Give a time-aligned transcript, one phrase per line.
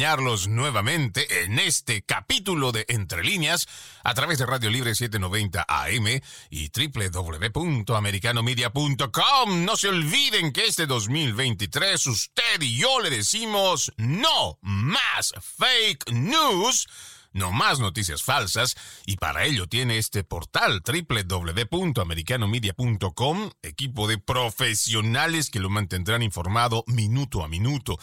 [0.00, 3.68] acompañarlos nuevamente en este capítulo de Entre Líneas
[4.02, 6.06] a través de Radio Libre 790 AM
[6.48, 9.64] y www.americanomedia.com.
[9.66, 16.88] No se olviden que este 2023 usted y yo le decimos no más fake news
[17.32, 18.76] no más noticias falsas
[19.06, 27.44] y para ello tiene este portal www.americanomedia.com, equipo de profesionales que lo mantendrán informado minuto
[27.44, 27.98] a minuto.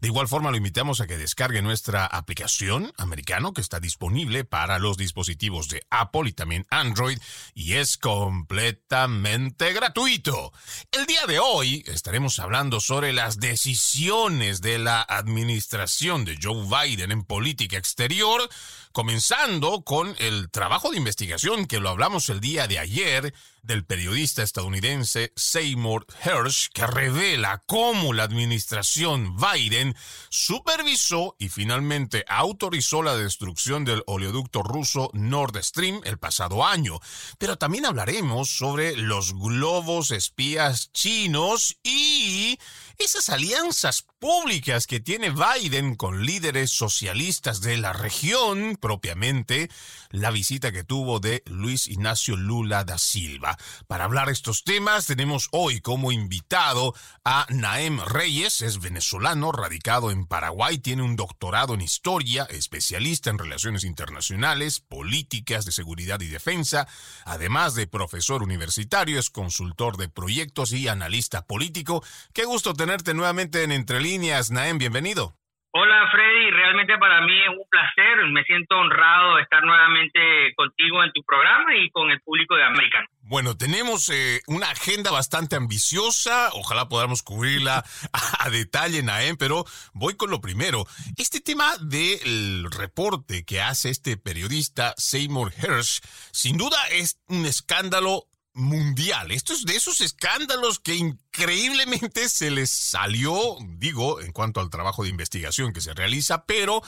[0.00, 4.78] De igual forma lo invitamos a que descargue nuestra aplicación americano que está disponible para
[4.78, 7.18] los dispositivos de Apple y también Android
[7.54, 10.52] y es completamente gratuito.
[10.90, 17.12] El día de hoy estaremos hablando sobre las decisiones de la administración de Joe Biden
[17.12, 18.48] en política exterior
[18.92, 24.42] comenzando con el trabajo de investigación que lo hablamos el día de ayer del periodista
[24.42, 29.94] estadounidense Seymour Hersh, que revela cómo la administración Biden
[30.30, 36.98] supervisó y finalmente autorizó la destrucción del oleoducto ruso Nord Stream el pasado año.
[37.38, 42.58] Pero también hablaremos sobre los globos espías chinos y
[42.98, 49.68] esas alianzas públicas que tiene Biden con líderes socialistas de la región, propiamente
[50.10, 53.58] la visita que tuvo de Luis Ignacio Lula da Silva.
[53.86, 60.26] Para hablar estos temas tenemos hoy como invitado a Naem Reyes, es venezolano, radicado en
[60.26, 66.86] Paraguay, tiene un doctorado en historia, especialista en relaciones internacionales, políticas de seguridad y defensa,
[67.24, 72.04] además de profesor universitario, es consultor de proyectos y analista político.
[72.32, 75.36] Qué gusto tenerte nuevamente en Entre Líneas, Naem, bienvenido.
[75.70, 81.04] Hola Freddy, realmente para mí es un placer, me siento honrado de estar nuevamente contigo
[81.04, 83.06] en tu programa y con el público de American.
[83.20, 87.84] Bueno, tenemos eh, una agenda bastante ambiciosa, ojalá podamos cubrirla
[88.40, 90.84] a, detalle, Naem, pero voy con lo primero.
[91.16, 96.00] Este tema del reporte que hace este periodista Seymour Hersh,
[96.32, 99.30] sin duda es un escándalo mundial.
[99.30, 100.96] Esto es de esos escándalos que
[101.34, 106.82] increíblemente se les salió, digo, en cuanto al trabajo de investigación que se realiza, pero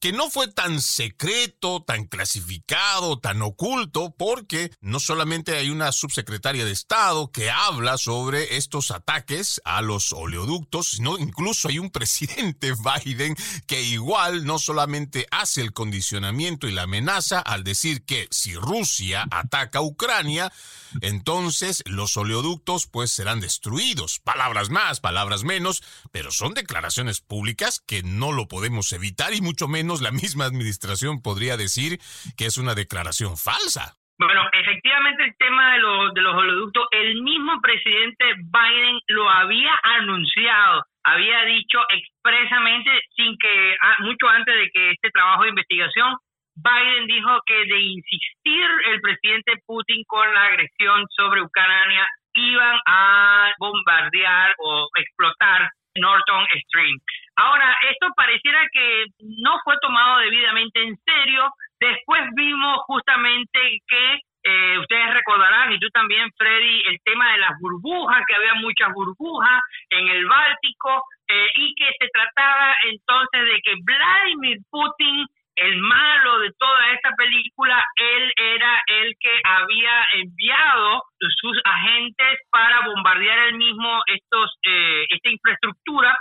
[0.00, 6.64] que no fue tan secreto, tan clasificado, tan oculto, porque no solamente hay una subsecretaria
[6.64, 12.72] de Estado que habla sobre estos ataques a los oleoductos, sino incluso hay un presidente
[13.04, 18.56] Biden que igual no solamente hace el condicionamiento y la amenaza al decir que si
[18.56, 20.52] Rusia ataca Ucrania,
[21.00, 23.83] entonces los oleoductos pues serán destruidos.
[24.24, 29.68] Palabras más, palabras menos, pero son declaraciones públicas que no lo podemos evitar y mucho
[29.68, 31.98] menos la misma administración podría decir
[32.38, 33.92] que es una declaración falsa.
[34.16, 39.78] Bueno, efectivamente el tema de los, de los oleoductos, el mismo presidente Biden lo había
[39.82, 46.16] anunciado, había dicho expresamente, sin que, ah, mucho antes de que este trabajo de investigación
[46.56, 53.52] Biden dijo que de insistir el presidente Putin con la agresión sobre Ucrania iban a
[53.58, 56.98] bombardear o explotar Norton Stream.
[57.36, 59.06] Ahora, esto pareciera que
[59.40, 61.50] no fue tomado debidamente en serio.
[61.80, 67.58] Después vimos justamente que eh, ustedes recordarán, y tú también, Freddy, el tema de las
[67.60, 73.60] burbujas, que había muchas burbujas en el Báltico, eh, y que se trataba entonces de
[73.62, 81.02] que Vladimir Putin el malo de toda esta película, él era el que había enviado
[81.40, 86.16] sus agentes para bombardear él mismo estos eh, esta infraestructura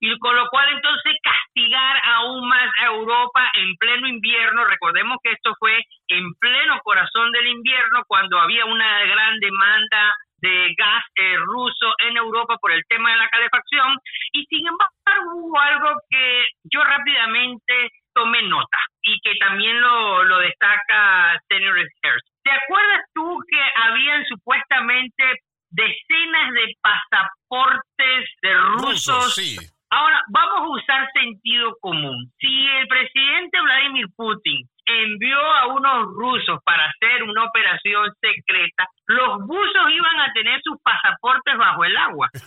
[0.00, 4.64] y con lo cual entonces castigar aún más a Europa en pleno invierno.
[4.64, 10.74] Recordemos que esto fue en pleno corazón del invierno cuando había una gran demanda de
[10.76, 13.98] gas eh, ruso en Europa por el tema de la calefacción
[14.32, 20.38] y sin embargo hubo algo que yo rápidamente tomé nota y que también lo, lo
[20.38, 22.26] destaca Senator Hearst.
[22.42, 25.24] ¿Te acuerdas tú que habían supuestamente
[25.70, 29.34] decenas de pasaportes de rusos?
[29.34, 29.56] sí.
[29.90, 32.30] Ahora, vamos a usar sentido común.
[32.38, 39.38] Si el presidente Vladimir Putin envió a unos rusos para hacer una operación secreta, los
[39.46, 42.28] buzos iban a tener sus pasaportes bajo el agua?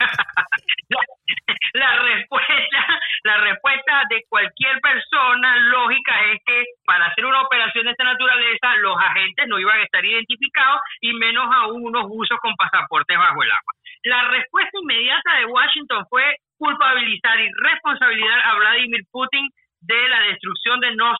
[1.74, 7.92] la, respuesta, la respuesta de cualquier persona lógica es que para hacer una operación de
[7.92, 12.54] esta naturaleza los agentes no iban a estar identificados y menos aún unos usos con
[12.56, 13.72] pasaportes bajo el agua.
[14.04, 19.48] La respuesta inmediata de Washington fue culpabilizar y responsabilizar a Vladimir Putin
[19.80, 21.16] de la destrucción de Nord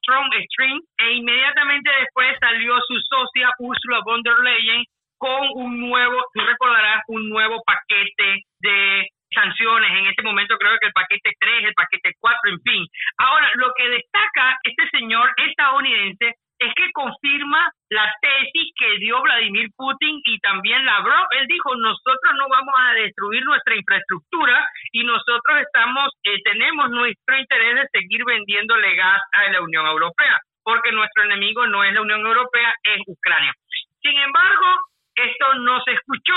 [0.53, 4.85] Stream e inmediatamente después salió su socia Ursula von der Leyen
[5.17, 9.91] con un nuevo, tú recordarás, un nuevo paquete de sanciones.
[9.91, 12.87] En este momento creo que el paquete 3, el paquete 4, en fin.
[13.19, 19.71] Ahora, lo que destaca este señor estadounidense es que confirma la tesis que dio Vladimir
[19.77, 21.27] Putin y también Lavrov.
[21.41, 27.39] Él dijo, nosotros no vamos a destruir nuestra infraestructura y nosotros estamos, eh, tenemos nuestro
[27.39, 32.03] interés de seguir vendiéndole gas a la Unión Europea, porque nuestro enemigo no es la
[32.03, 33.55] Unión Europea, es Ucrania.
[34.03, 34.67] Sin embargo,
[35.15, 36.37] esto no se escuchó,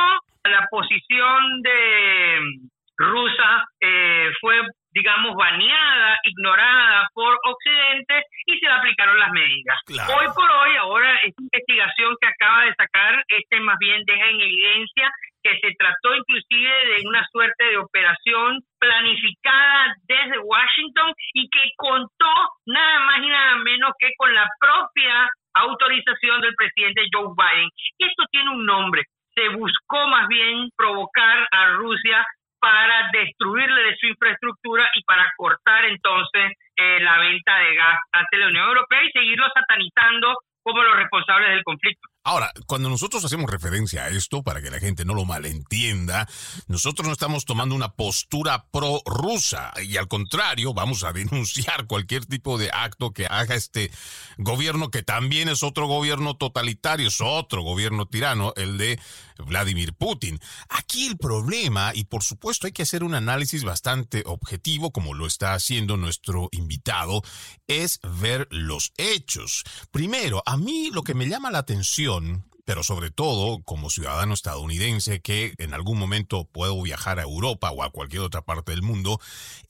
[0.50, 2.40] la posición de
[2.98, 4.56] rusa eh, fue,
[4.92, 9.80] digamos, baneada, ignorada por Occidente y se le aplicaron las medidas.
[9.90, 14.42] Hoy por hoy, ahora esta investigación que acaba de sacar, este más bien deja en
[14.42, 15.12] evidencia
[15.44, 22.32] que se trató inclusive de una suerte de operación planificada desde Washington y que contó
[22.66, 27.70] nada más y nada menos que con la propia autorización del presidente Joe Biden.
[27.98, 29.04] Y esto tiene un nombre.
[29.36, 32.26] Se buscó más bien provocar a Rusia
[32.64, 38.40] para destruirle de su infraestructura y para cortar entonces eh, la venta de gas hacia
[38.40, 40.34] la Unión Europea y seguirlo satanizando
[40.64, 42.08] como los responsables del conflicto.
[42.26, 46.26] Ahora, cuando nosotros hacemos referencia a esto, para que la gente no lo malentienda,
[46.68, 52.58] nosotros no estamos tomando una postura pro-rusa y al contrario, vamos a denunciar cualquier tipo
[52.58, 53.92] de acto que haga este
[54.38, 59.02] gobierno, que también es otro gobierno totalitario, es otro gobierno tirano, el de
[59.40, 60.40] Vladimir Putin.
[60.70, 65.28] Aquí el problema, y por supuesto hay que hacer un análisis bastante objetivo, como lo
[65.28, 67.22] está haciendo nuestro invitado,
[67.68, 69.66] es ver los hechos.
[69.92, 72.53] Primero, a mí lo que me llama la atención Leon.
[72.66, 77.84] Pero sobre todo como ciudadano estadounidense que en algún momento puedo viajar a Europa o
[77.84, 79.20] a cualquier otra parte del mundo,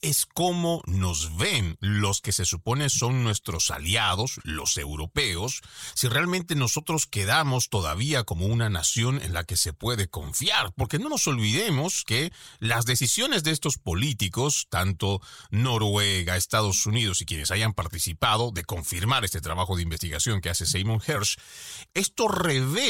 [0.00, 5.60] es cómo nos ven los que se supone son nuestros aliados, los europeos,
[5.94, 10.98] si realmente nosotros quedamos todavía como una nación en la que se puede confiar, porque
[10.98, 15.20] no nos olvidemos que las decisiones de estos políticos, tanto
[15.50, 20.66] Noruega, Estados Unidos y quienes hayan participado de confirmar este trabajo de investigación que hace
[20.66, 21.38] Simon Hirsch,
[21.94, 22.83] esto revela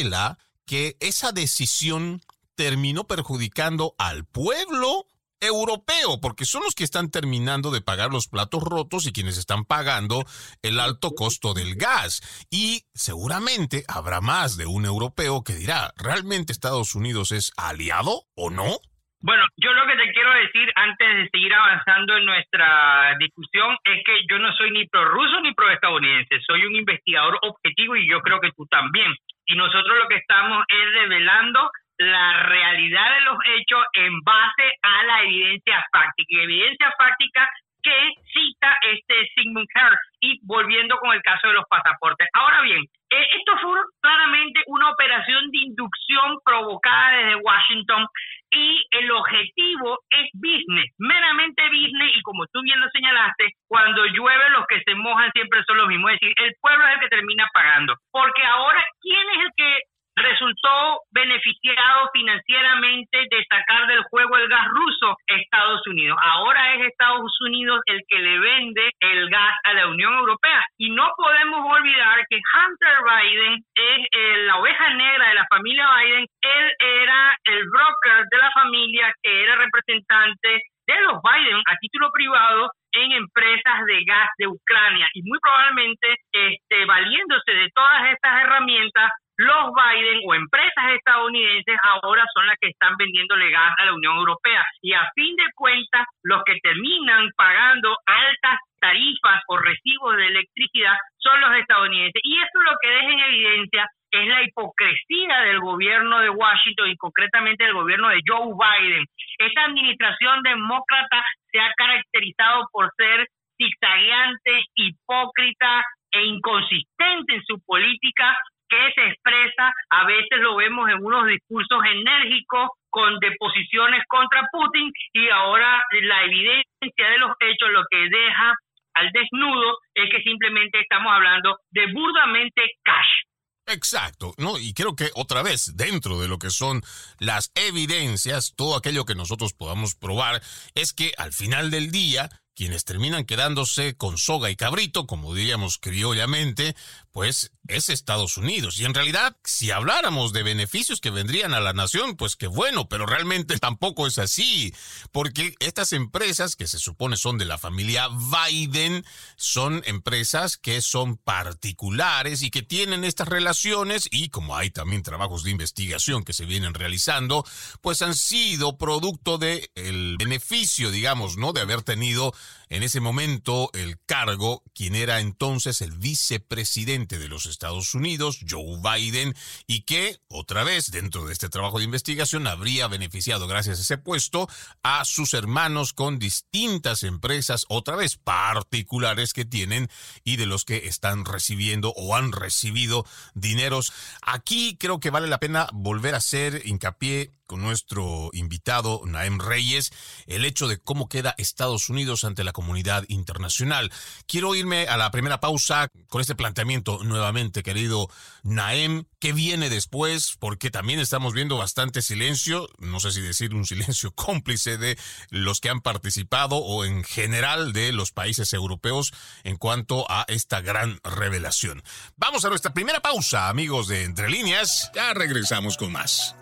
[0.67, 2.20] que esa decisión
[2.56, 5.06] terminó perjudicando al pueblo
[5.41, 9.64] europeo, porque son los que están terminando de pagar los platos rotos y quienes están
[9.64, 10.25] pagando
[10.62, 12.23] el alto costo del gas.
[12.50, 18.50] Y seguramente habrá más de un europeo que dirá, ¿realmente Estados Unidos es aliado o
[18.50, 18.79] no?
[19.20, 24.05] Bueno, yo lo que te quiero decir antes de seguir avanzando en nuestra discusión es
[24.05, 28.06] que yo no soy ni pro ruso ni pro estadounidense, soy un investigador objetivo y
[28.08, 29.14] yo creo que tú también.
[29.46, 35.05] Y nosotros lo que estamos es revelando la realidad de los hechos en base a
[35.05, 36.29] la evidencia fáctica.
[36.29, 37.49] Y evidencia fáctica
[37.82, 42.26] que cita este Sigmund Hertz y volviendo con el caso de los pasaportes.
[42.32, 48.06] Ahora bien, eh, esto fue claramente una operación de inducción provocada desde Washington
[48.55, 54.51] y el objetivo es business, meramente business y como tú bien lo señalaste, cuando llueve
[54.51, 57.08] los que se mojan siempre son los mismos, es decir, el pueblo es el que
[57.08, 59.79] termina pagando, porque ahora, ¿quién es el que
[60.17, 66.19] resultó beneficiado financieramente de sacar del juego el gas ruso Estados Unidos.
[66.23, 70.65] Ahora es Estados Unidos el que le vende el gas a la Unión Europea.
[70.79, 76.27] Y no podemos olvidar que Hunter Biden es la oveja negra de la familia Biden.
[76.41, 82.11] Él era el broker de la familia que era representante de los Biden a título
[82.13, 88.43] privado en empresas de gas de Ucrania y muy probablemente este, valiéndose de todas estas
[88.43, 93.94] herramientas los Biden o empresas estadounidenses ahora son las que están vendiéndole gas a la
[93.94, 100.17] Unión Europea y a fin de cuentas los que terminan pagando altas tarifas o recibos
[100.17, 105.41] de electricidad son los estadounidenses y esto lo que deja en evidencia es la hipocresía
[105.41, 109.05] del gobierno de Washington y concretamente del gobierno de Joe Biden.
[109.38, 113.26] Esta administración demócrata se ha caracterizado por ser
[113.56, 118.36] zigzagueante, hipócrita e inconsistente en su política
[118.69, 124.91] que se expresa, a veces lo vemos en unos discursos enérgicos con deposiciones contra Putin
[125.13, 128.55] y ahora la evidencia de los hechos lo que deja
[128.94, 133.25] al desnudo es que simplemente estamos hablando de burdamente cash.
[133.67, 134.59] Exacto, ¿no?
[134.59, 136.83] Y creo que otra vez, dentro de lo que son
[137.19, 140.43] las evidencias, todo aquello que nosotros podamos probar,
[140.75, 145.79] es que al final del día, quienes terminan quedándose con soga y cabrito, como diríamos
[145.79, 146.75] criollamente,
[147.15, 148.81] pues es Estados Unidos.
[148.81, 152.89] Y en realidad, si habláramos de beneficios que vendrían a la nación, pues qué bueno,
[152.89, 154.75] pero realmente tampoco es así,
[155.13, 159.06] porque estas empresas que se supone son de la familia Biden,
[159.37, 165.44] son empresas que son particulares y que tienen estas relaciones y como hay también trabajos
[165.44, 167.47] de investigación que se vienen realizando,
[167.81, 171.53] pues han sido producto de el beneficio, digamos, ¿no?
[171.53, 172.35] De haber tenido
[172.75, 178.81] en ese momento el cargo quien era entonces el vicepresidente de los Estados Unidos, Joe
[178.83, 179.33] Biden,
[179.69, 183.99] y que, otra vez, dentro de este trabajo de investigación, habría beneficiado gracias a ese
[183.99, 184.49] puesto
[184.83, 189.89] a sus hermanos con distintas empresas, otra vez particulares que tienen
[190.25, 193.93] y de los que están recibiendo o han recibido dineros.
[194.21, 199.93] Aquí creo que vale la pena volver a hacer hincapié con nuestro invitado Naem Reyes
[200.27, 203.93] el hecho de cómo queda Estados Unidos ante la comunidad internacional.
[204.27, 208.08] Quiero irme a la primera pausa con este planteamiento nuevamente, querido
[208.43, 209.05] Naem.
[209.19, 210.36] ¿Qué viene después?
[210.39, 214.98] Porque también estamos viendo bastante silencio, no sé si decir un silencio cómplice de
[215.31, 219.13] los que han participado o en general de los países europeos
[219.44, 221.82] en cuanto a esta gran revelación.
[222.17, 224.91] Vamos a nuestra primera pausa, amigos de Entre Líneas.
[224.94, 226.34] Ya regresamos con más.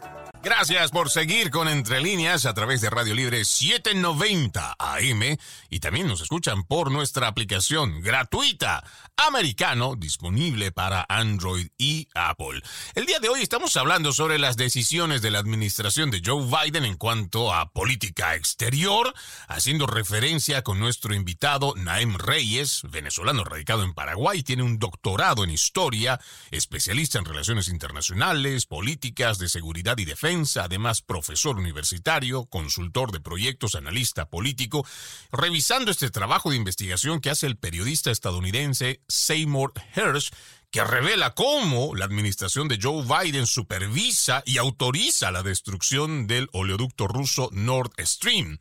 [0.44, 5.36] Gracias por seguir con Entre Líneas a través de Radio Libre 790 AM
[5.70, 8.82] y también nos escuchan por nuestra aplicación gratuita
[9.16, 12.60] americano disponible para Android y Apple.
[12.96, 16.86] El día de hoy estamos hablando sobre las decisiones de la administración de Joe Biden
[16.86, 19.14] en cuanto a política exterior,
[19.46, 25.50] haciendo referencia con nuestro invitado Naem Reyes, venezolano radicado en Paraguay, tiene un doctorado en
[25.50, 26.18] historia,
[26.50, 33.74] especialista en relaciones internacionales, políticas de seguridad y defensa además profesor universitario, consultor de proyectos,
[33.74, 34.86] analista político,
[35.30, 40.30] revisando este trabajo de investigación que hace el periodista estadounidense Seymour Hersh,
[40.70, 47.06] que revela cómo la administración de Joe Biden supervisa y autoriza la destrucción del oleoducto
[47.06, 48.58] ruso Nord Stream.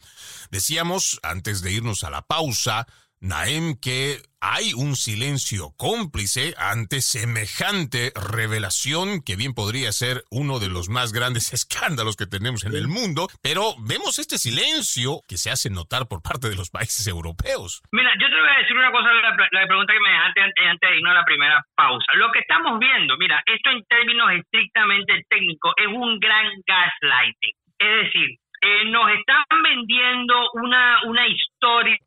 [0.51, 2.85] Decíamos, antes de irnos a la pausa,
[3.21, 10.73] Naem, que hay un silencio cómplice ante semejante revelación que bien podría ser uno de
[10.73, 15.53] los más grandes escándalos que tenemos en el mundo, pero vemos este silencio que se
[15.53, 17.85] hace notar por parte de los países europeos.
[17.93, 20.65] Mira, yo te voy a decir una cosa, la, la pregunta que me dejaste antes,
[20.65, 22.09] antes de irnos a la primera pausa.
[22.17, 27.53] Lo que estamos viendo, mira, esto en términos estrictamente técnicos es un gran gaslighting.
[27.77, 28.29] Es decir,
[28.65, 31.97] eh, nos están vendiendo una, una historia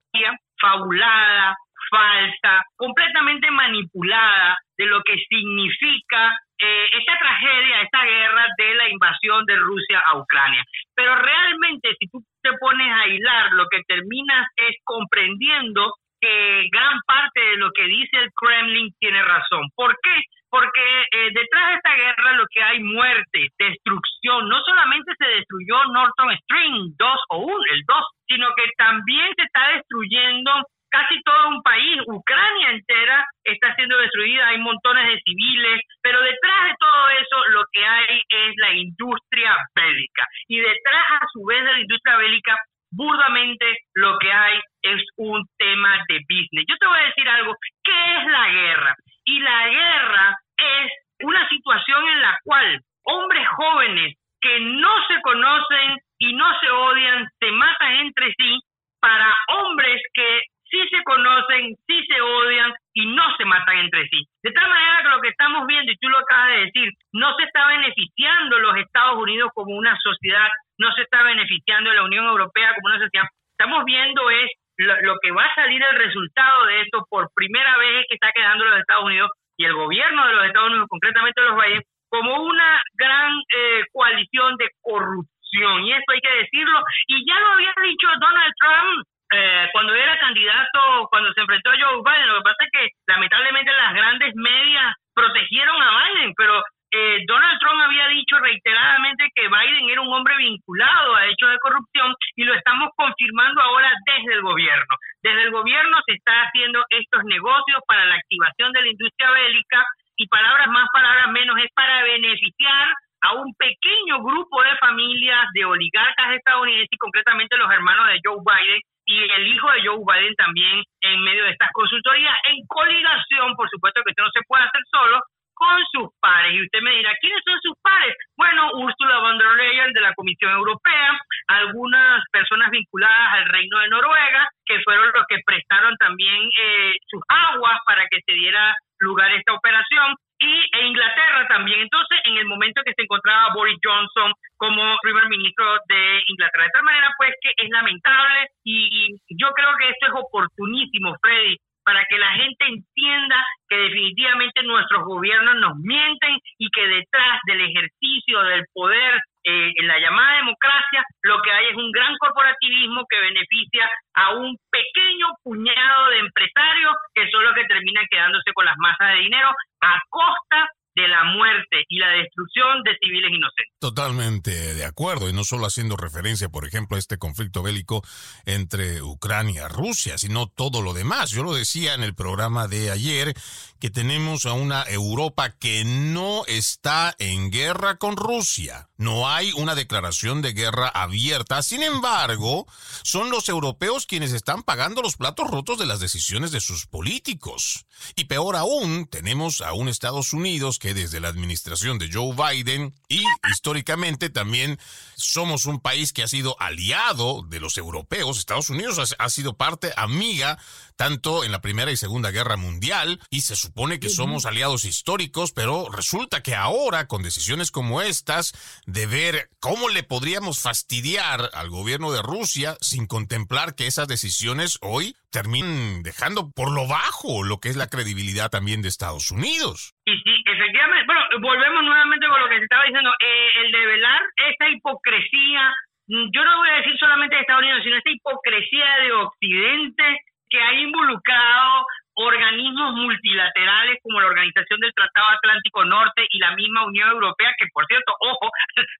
[0.64, 1.56] fabulada,
[1.90, 9.44] falsa, completamente manipulada de lo que significa eh, esta tragedia, esta guerra de la invasión
[9.44, 10.62] de Rusia a Ucrania.
[10.94, 17.00] Pero realmente si tú te pones a hilar, lo que terminas es comprendiendo que gran
[17.06, 19.68] parte de lo que dice el Kremlin tiene razón.
[19.74, 20.22] ¿Por qué?
[20.54, 24.48] Porque eh, detrás de esta guerra lo que hay muerte, destrucción.
[24.48, 27.96] No solamente se destruyó Norton Stream 2 o 1, el 2,
[28.28, 30.52] sino que también se está destruyendo
[30.94, 36.70] casi todo un país, Ucrania entera está siendo destruida, hay montones de civiles, pero detrás
[36.70, 40.24] de todo eso lo que hay es la industria bélica.
[40.46, 42.56] Y detrás a su vez de la industria bélica,
[42.92, 46.64] burdamente lo que hay es un tema de business.
[46.68, 48.94] Yo te voy a decir algo, ¿qué es la guerra?
[49.24, 55.98] Y la guerra es una situación en la cual hombres jóvenes que no se conocen
[56.18, 58.60] y no se odian, se matan entre sí
[59.00, 64.24] para hombres que sí se conocen, sí se odian y no se matan entre sí.
[64.42, 67.34] De tal manera que lo que estamos viendo, y tú lo acabas de decir, no
[67.36, 72.26] se está beneficiando los Estados Unidos como una sociedad, no se está beneficiando la Unión
[72.26, 73.26] Europea como una sociedad.
[73.52, 78.00] Estamos viendo es lo, que va a salir el resultado de esto por primera vez
[78.00, 81.42] es que está quedando los Estados Unidos y el gobierno de los Estados Unidos, concretamente
[81.42, 85.84] los valles, como una gran eh, coalición de corrupción.
[85.84, 86.80] Y eso hay que decirlo.
[87.08, 91.78] Y ya lo había dicho Donald Trump eh, cuando era candidato, cuando se enfrentó a
[91.78, 92.28] Joe Biden.
[92.28, 96.62] Lo que pasa es que lamentablemente las grandes medias protegieron a Biden, pero
[96.94, 101.58] eh, Donald Trump había dicho reiteradamente que Biden era un hombre vinculado a hechos de
[101.58, 104.94] corrupción y lo estamos confirmando ahora desde el gobierno.
[105.20, 109.82] Desde el gobierno se está haciendo estos negocios para la activación de la industria bélica
[110.16, 115.64] y palabras más, palabras menos, es para beneficiar a un pequeño grupo de familias de
[115.64, 120.34] oligarcas estadounidenses y concretamente los hermanos de Joe Biden y el hijo de Joe Biden
[120.36, 124.62] también en medio de estas consultorías, en coligación, por supuesto que esto no se puede
[124.62, 125.20] hacer solo,
[125.64, 126.52] con sus pares.
[126.52, 128.14] Y usted me dirá, ¿quiénes son sus pares?
[128.36, 131.18] Bueno, Ursula von der Leyen de la Comisión Europea,
[131.48, 137.22] algunas personas vinculadas al Reino de Noruega, que fueron los que prestaron también eh, sus
[137.28, 141.80] aguas para que se diera lugar esta operación, y e Inglaterra también.
[141.80, 146.64] Entonces, en el momento que se encontraba Boris Johnson como primer ministro de Inglaterra.
[146.64, 151.56] De tal manera, pues, que es lamentable y yo creo que esto es oportunísimo, Freddy,
[151.84, 157.60] para que la gente entienda que definitivamente nuestros gobiernos nos mienten y que detrás del
[157.60, 163.04] ejercicio del poder eh, en la llamada democracia lo que hay es un gran corporativismo
[163.08, 168.64] que beneficia a un pequeño puñado de empresarios que son los que terminan quedándose con
[168.64, 169.50] las masas de dinero
[169.82, 173.74] a costa de la muerte y la destrucción de civiles inocentes.
[173.80, 178.02] Totalmente de acuerdo, y no solo haciendo referencia, por ejemplo, a este conflicto bélico
[178.46, 181.30] entre Ucrania y Rusia, sino todo lo demás.
[181.30, 183.34] Yo lo decía en el programa de ayer,
[183.80, 188.88] que tenemos a una Europa que no está en guerra con Rusia.
[189.04, 191.62] No hay una declaración de guerra abierta.
[191.62, 192.66] Sin embargo,
[193.02, 197.84] son los europeos quienes están pagando los platos rotos de las decisiones de sus políticos.
[198.16, 202.94] Y peor aún, tenemos a un Estados Unidos que desde la administración de Joe Biden
[203.06, 204.78] y históricamente también
[205.16, 208.38] somos un país que ha sido aliado de los europeos.
[208.38, 210.58] Estados Unidos ha, sido parte amiga
[210.96, 215.52] tanto en la Primera y Segunda Guerra Mundial y se supone que somos aliados históricos,
[215.52, 218.54] pero resulta que ahora con decisiones como estas
[218.94, 224.78] de ver cómo le podríamos fastidiar al gobierno de Rusia sin contemplar que esas decisiones
[224.86, 229.98] hoy terminan dejando por lo bajo lo que es la credibilidad también de Estados Unidos.
[230.06, 234.22] Y sí, efectivamente, bueno, volvemos nuevamente con lo que se estaba diciendo, eh, el develar
[234.46, 235.74] esta hipocresía,
[236.06, 240.06] mm, yo no voy a decir solamente de Estados Unidos, sino esta hipocresía de Occidente
[240.48, 241.82] que ha involucrado
[242.14, 247.66] organismos multilaterales como la Organización del Tratado Atlántico Norte y la misma Unión Europea, que
[247.72, 248.50] por cierto, ojo,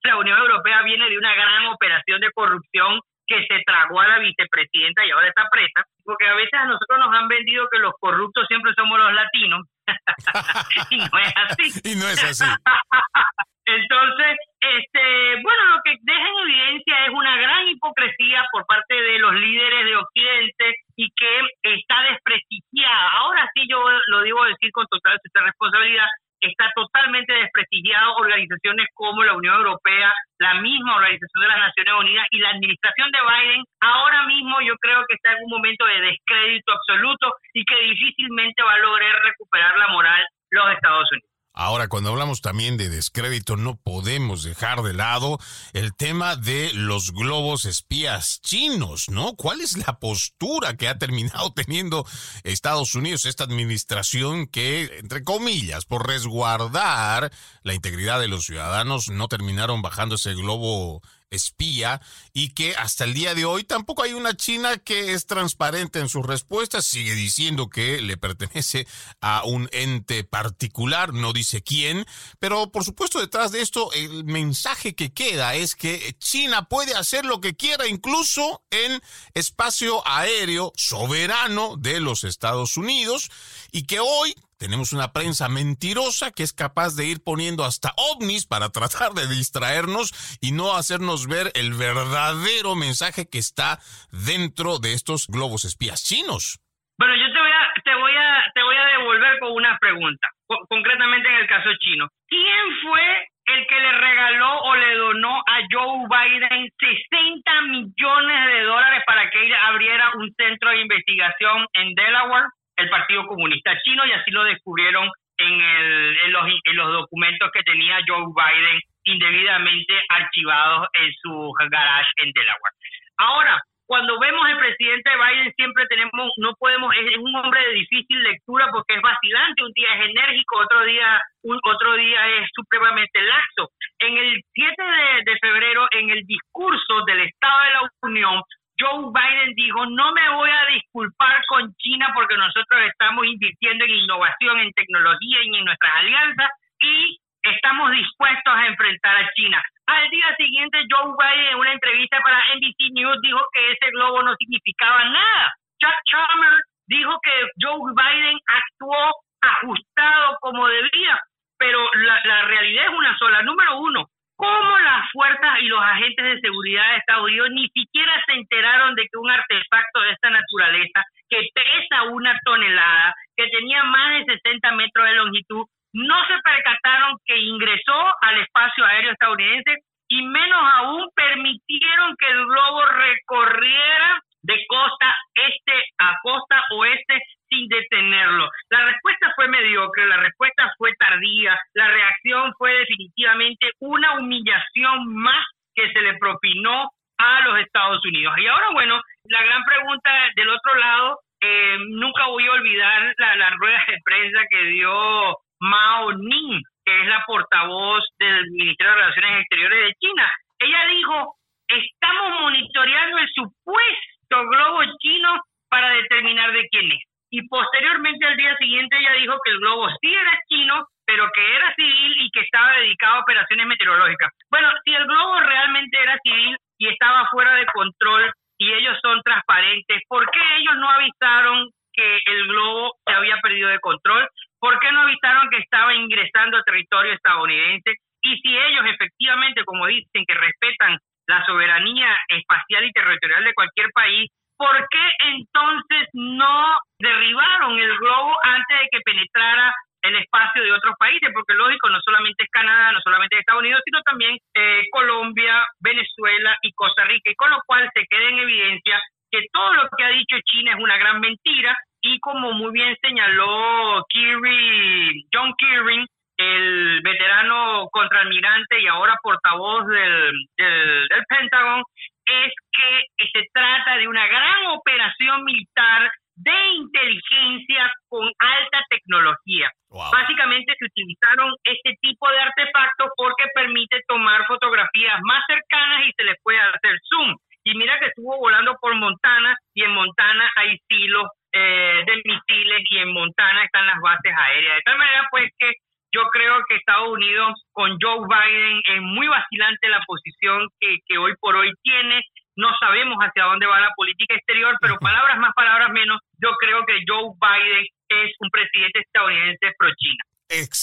[0.02, 4.18] la Unión Europea viene de una gran operación de corrupción que se tragó a la
[4.18, 7.94] vicepresidenta y ahora está presa, porque a veces a nosotros nos han vendido que los
[7.98, 9.66] corruptos siempre somos los latinos,
[10.90, 11.80] y no es así.
[11.92, 12.44] y no es así.
[13.66, 19.18] Entonces, este, bueno, lo que deja en evidencia es una gran hipocresía por parte de
[19.18, 23.08] los líderes de Occidente y que está desprestigiada.
[23.20, 26.06] Ahora sí yo lo digo decir con total responsabilidad,
[26.46, 32.26] está totalmente desprestigiado organizaciones como la Unión Europea, la misma Organización de las Naciones Unidas
[32.30, 36.00] y la administración de Biden ahora mismo yo creo que está en un momento de
[36.00, 41.33] descrédito absoluto y que difícilmente va a lograr recuperar la moral los Estados Unidos.
[41.56, 45.38] Ahora, cuando hablamos también de descrédito, no podemos dejar de lado
[45.72, 49.36] el tema de los globos espías chinos, ¿no?
[49.36, 52.04] ¿Cuál es la postura que ha terminado teniendo
[52.42, 57.30] Estados Unidos, esta administración que, entre comillas, por resguardar
[57.62, 61.02] la integridad de los ciudadanos, no terminaron bajando ese globo
[61.34, 62.00] espía
[62.32, 66.08] y que hasta el día de hoy tampoco hay una China que es transparente en
[66.08, 68.86] sus respuestas, sigue diciendo que le pertenece
[69.20, 72.06] a un ente particular, no dice quién,
[72.38, 77.24] pero por supuesto detrás de esto el mensaje que queda es que China puede hacer
[77.24, 79.00] lo que quiera incluso en
[79.34, 83.30] espacio aéreo soberano de los Estados Unidos
[83.72, 88.48] y que hoy tenemos una prensa mentirosa que es capaz de ir poniendo hasta ovnis
[88.48, 90.08] para tratar de distraernos
[90.40, 93.76] y no hacernos ver el verdadero mensaje que está
[94.08, 96.64] dentro de estos globos espías chinos.
[96.96, 100.32] Bueno, yo te voy a, te voy a, te voy a devolver con una pregunta,
[100.48, 102.08] concretamente en el caso chino.
[102.26, 103.04] ¿Quién fue
[103.44, 109.28] el que le regaló o le donó a Joe Biden 60 millones de dólares para
[109.28, 112.48] que él abriera un centro de investigación en Delaware?
[112.76, 117.50] El Partido Comunista Chino y así lo descubrieron en, el, en, los, en los documentos
[117.52, 122.74] que tenía Joe Biden indebidamente archivados en su garage en Delaware.
[123.18, 128.22] Ahora, cuando vemos el presidente Biden siempre tenemos, no podemos, es, un hombre de difícil
[128.22, 133.20] lectura porque es vacilante, un día es enérgico, otro día, un, otro día es supremamente
[133.22, 133.70] laxo.
[133.98, 138.42] En el 7 de, de febrero, en el discurso del Estado de la Unión,
[138.78, 143.90] Joe Biden dijo, no me voy a disculpar con China porque nosotros estamos invirtiendo en
[143.90, 149.62] innovación, en tecnología y en nuestras alianzas y estamos dispuestos a enfrentar a China.
[149.86, 154.22] Al día siguiente, Joe Biden en una entrevista para NBC News dijo que ese globo
[154.22, 155.52] no significaba nada.
[155.78, 156.54] Chuck Schumer
[156.86, 161.20] dijo que Joe Biden actuó ajustado como debía,
[161.58, 163.42] pero la, la realidad es una sola.
[163.42, 164.06] Número uno,
[164.36, 168.94] cómo las fuerzas y los agentes de seguridad de Estados Unidos ni siquiera se enteraron
[168.94, 174.34] de que un artefacto de esta naturaleza, que pesa una tonelada, que tenía más de
[174.34, 179.76] 60 metros de longitud, no se percataron que ingresó al espacio aéreo estadounidense
[180.08, 187.66] y menos aún permitieron que el globo recorriera de costa este a costa oeste sin
[187.68, 188.48] detenerlo.
[188.70, 195.44] La respuesta fue mediocre, la respuesta fue tardía, la reacción fue definitivamente una humillación más
[195.74, 198.34] que se le propinó a los Estados Unidos.
[198.38, 203.36] Y ahora, bueno, la gran pregunta del otro lado, eh, nunca voy a olvidar la,
[203.36, 209.00] la rueda de prensa que dio Mao Ning, que es la portavoz del Ministerio de
[209.00, 210.32] Relaciones Exteriores de China.
[210.58, 211.34] Ella dijo,
[211.68, 214.13] estamos monitoreando el supuesto
[214.48, 217.02] globo chino para determinar de quién es.
[217.30, 221.56] Y posteriormente al día siguiente ella dijo que el globo sí era chino, pero que
[221.56, 224.30] era civil y que estaba dedicado a operaciones meteorológicas.
[224.50, 229.20] Bueno, si el globo realmente era civil y estaba fuera de control y ellos son
[229.22, 234.28] transparentes, ¿por qué ellos no avisaron que el globo se había perdido de control?
[234.60, 237.94] ¿Por qué no avisaron que estaba ingresando a territorio estadounidense?
[238.22, 243.90] Y si ellos efectivamente, como dicen, que respetan la soberanía espacial y territorial de cualquier
[243.94, 250.72] país, ¿por qué entonces no derribaron el globo antes de que penetrara el espacio de
[250.72, 251.30] otros países?
[251.32, 255.66] Porque lógico, no solamente es Canadá, no solamente es Estados Unidos, sino también eh, Colombia,
[255.80, 259.88] Venezuela y Costa Rica, y con lo cual se queda en evidencia que todo lo
[259.96, 265.54] que ha dicho China es una gran mentira y como muy bien señaló Kirby, John
[265.58, 266.06] Kirby,
[266.44, 271.84] el veterano contraalmirante y ahora portavoz del, del, Pentágono,
[272.26, 279.70] es que se trata de una gran operación militar de inteligencia con alta tecnología.
[279.88, 286.24] Básicamente se utilizaron este tipo de artefactos porque permite tomar fotografías más cercanas y se
[286.24, 287.36] les puede hacer zoom.
[287.64, 292.82] Y mira que estuvo volando por Montana y en Montana hay silos eh, de misiles
[292.90, 294.76] y en Montana están las bases aéreas.
[294.76, 295.72] De tal manera, pues que
[296.12, 301.18] yo creo que Estados Unidos con Joe Biden es muy vacilante la posición que, que
[301.18, 302.22] hoy por hoy tiene.
[302.56, 306.84] No sabemos hacia dónde va la política exterior, pero palabras más, palabras menos, yo creo
[306.86, 310.24] que Joe Biden es un presidente estadounidense pro-China.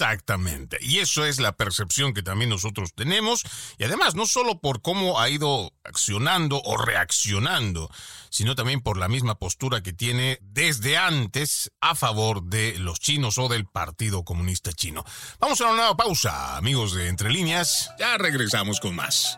[0.01, 0.79] Exactamente.
[0.81, 3.43] Y eso es la percepción que también nosotros tenemos.
[3.77, 7.91] Y además, no solo por cómo ha ido accionando o reaccionando,
[8.31, 13.37] sino también por la misma postura que tiene desde antes a favor de los chinos
[13.37, 15.05] o del Partido Comunista Chino.
[15.39, 17.91] Vamos a una nueva pausa, amigos de Entre Líneas.
[17.99, 19.37] Ya regresamos con más.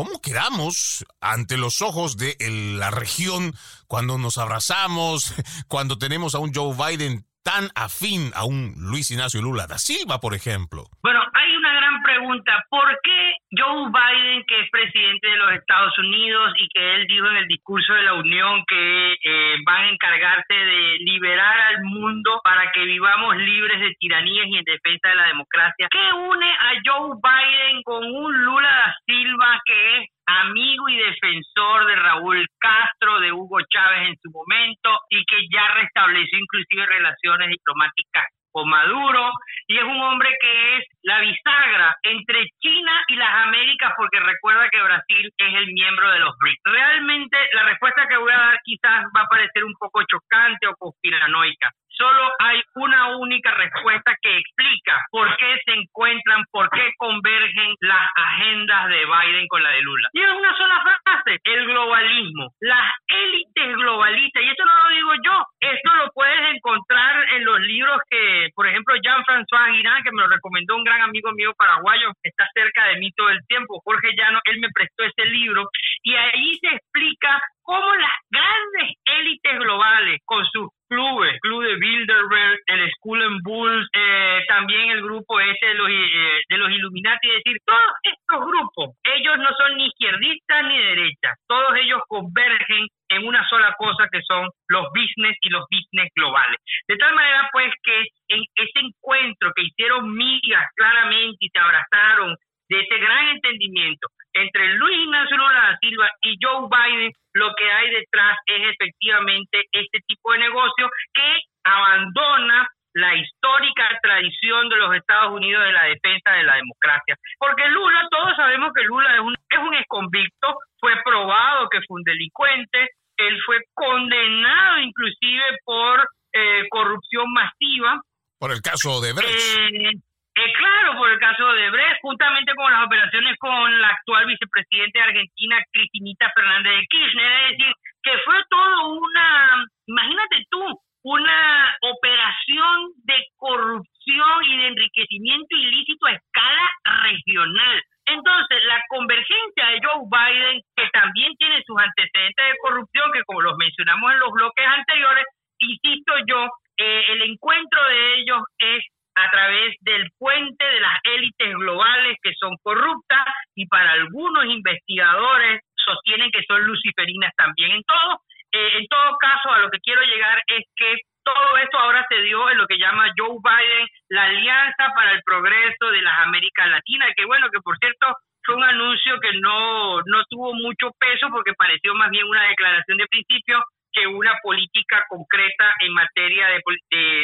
[0.00, 2.34] ¿Cómo quedamos ante los ojos de
[2.78, 3.54] la región
[3.86, 5.34] cuando nos abrazamos,
[5.68, 10.20] cuando tenemos a un Joe Biden tan afín a un Luis Ignacio Lula da Silva,
[10.20, 10.84] por ejemplo?
[11.02, 12.64] Bueno, hay una gran pregunta.
[12.68, 17.26] ¿Por qué Joe Biden, que es presidente de los Estados Unidos y que él dijo
[17.26, 22.40] en el discurso de la Unión que eh, van a encargarse de liberar al mundo
[22.44, 26.70] para que vivamos libres de tiranías y en defensa de la democracia, ¿qué une a
[26.84, 33.20] Joe Biden con un Lula da Silva que es amigo y defensor de Raúl Castro,
[33.20, 39.30] de Hugo Chávez en su momento y que ya restableció inclusive relaciones diplomáticas con Maduro
[39.66, 44.68] y es un hombre que es la bisagra entre China y las Américas porque recuerda
[44.70, 46.60] que Brasil es el miembro de los BRICS.
[46.64, 50.74] Realmente la respuesta que voy a dar quizás va a parecer un poco chocante o
[50.76, 57.74] conspiranoica, solo hay una única respuesta que explica por qué se encuentran, por qué convergen
[57.80, 60.08] las agendas de Biden con la de Lula.
[60.14, 65.12] Y es una sola frase, el globalismo, las élites globalistas, y esto no lo digo
[65.26, 70.22] yo, esto lo puedes encontrar en los libros que, por ejemplo, Jean-François Girán, que me
[70.22, 74.08] lo recomendó un gran amigo mío paraguayo, está cerca de mí todo el tiempo, Jorge
[74.16, 75.68] Llano, él me prestó ese libro,
[76.02, 82.58] y ahí se explica cómo las grandes élites globales, con sus clubes, Club de Bilderberg,
[82.66, 87.28] el School and Bulls, eh, también el grupo ese de los, eh, de los Illuminati,
[87.28, 92.88] es decir, todos estos grupos, ellos no son ni izquierdistas ni derechas, todos ellos convergen
[93.08, 96.58] en una sola cosa que son los business y los business globales.
[96.88, 98.00] De tal manera pues que
[98.34, 102.34] en ese encuentro que hicieron migas claramente y se abrazaron
[102.68, 107.70] de ese gran entendimiento entre Luis Ignacio Lula da Silva y Joe Biden, lo que
[107.70, 114.94] hay detrás es efectivamente este tipo de negocio que abandona la histórica tradición de los
[114.96, 117.14] Estados Unidos de la defensa de la democracia.
[117.38, 121.98] Porque Lula, todos sabemos que Lula es un, es un exconvicto, fue probado que fue
[122.00, 128.00] un delincuente, él fue condenado inclusive por eh, corrupción masiva.
[128.38, 129.28] Por el caso de Brecht.
[129.28, 129.92] Eh,
[130.40, 134.98] eh, claro, por el caso de Brecht, juntamente con las operaciones con la actual vicepresidenta
[134.98, 141.76] de Argentina, Cristinita Fernández de Kirchner, es decir, que fue todo una, imagínate tú, una
[141.82, 146.70] operación de corrupción y de enriquecimiento ilícito a escala
[147.02, 147.82] regional.
[148.06, 153.42] Entonces, la convergencia de Joe Biden, que también tiene sus antecedentes de corrupción, que como
[153.42, 155.24] los mencionamos en los bloques anteriores,
[155.58, 158.84] insisto yo, eh, el encuentro de ellos es
[159.20, 165.60] a través del puente de las élites globales que son corruptas y para algunos investigadores
[165.76, 167.72] sostienen que son luciferinas también.
[167.72, 168.20] En todo,
[168.52, 172.22] eh, en todo caso, a lo que quiero llegar es que todo esto ahora se
[172.22, 176.68] dio en lo que llama Joe Biden la Alianza para el Progreso de las Américas
[176.68, 178.06] Latinas, que bueno, que por cierto
[178.42, 182.96] fue un anuncio que no, no tuvo mucho peso porque pareció más bien una declaración
[182.96, 186.62] de principio que una política concreta en materia de,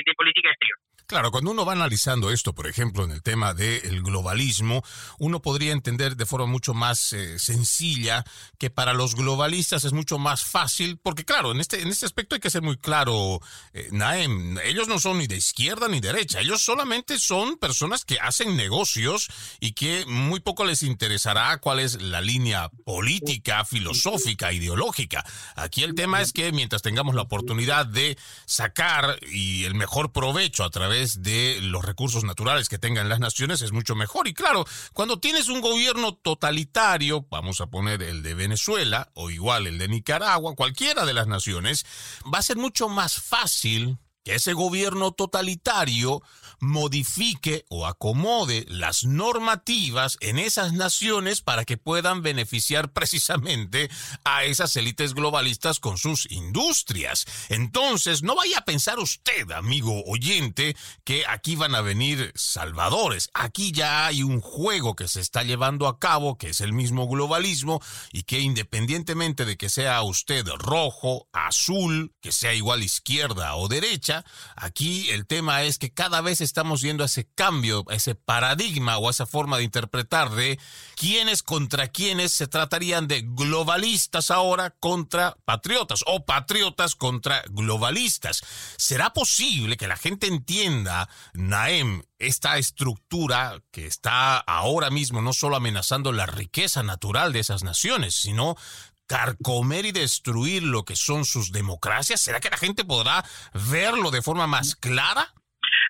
[0.04, 0.85] de política exterior.
[1.06, 4.82] Claro, cuando uno va analizando esto, por ejemplo, en el tema del globalismo,
[5.20, 8.24] uno podría entender de forma mucho más eh, sencilla
[8.58, 12.34] que para los globalistas es mucho más fácil, porque claro, en este, en este aspecto
[12.34, 13.40] hay que ser muy claro,
[13.72, 18.18] eh, Naem, ellos no son ni de izquierda ni derecha, ellos solamente son personas que
[18.18, 19.28] hacen negocios
[19.60, 25.24] y que muy poco les interesará cuál es la línea política, filosófica, ideológica.
[25.54, 30.64] Aquí el tema es que mientras tengamos la oportunidad de sacar y el mejor provecho
[30.64, 34.28] a través de los recursos naturales que tengan las naciones es mucho mejor.
[34.28, 39.66] Y claro, cuando tienes un gobierno totalitario, vamos a poner el de Venezuela o igual
[39.66, 41.84] el de Nicaragua, cualquiera de las naciones,
[42.32, 46.22] va a ser mucho más fácil que ese gobierno totalitario
[46.60, 53.90] modifique o acomode las normativas en esas naciones para que puedan beneficiar precisamente
[54.24, 57.26] a esas élites globalistas con sus industrias.
[57.48, 63.30] Entonces, no vaya a pensar usted, amigo oyente, que aquí van a venir salvadores.
[63.34, 67.08] Aquí ya hay un juego que se está llevando a cabo, que es el mismo
[67.08, 73.68] globalismo, y que independientemente de que sea usted rojo, azul, que sea igual izquierda o
[73.68, 74.24] derecha,
[74.56, 79.26] Aquí el tema es que cada vez estamos viendo ese cambio, ese paradigma o esa
[79.26, 80.58] forma de interpretar de
[80.94, 88.42] quiénes contra quiénes se tratarían de globalistas ahora contra patriotas o patriotas contra globalistas.
[88.78, 95.56] ¿Será posible que la gente entienda, Naem, esta estructura que está ahora mismo no solo
[95.56, 98.56] amenazando la riqueza natural de esas naciones, sino
[99.06, 102.20] carcomer y destruir lo que son sus democracias?
[102.20, 103.24] ¿Será que la gente podrá
[103.70, 105.32] verlo de forma más clara?